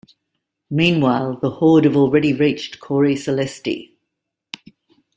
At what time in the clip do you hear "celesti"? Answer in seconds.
3.13-3.91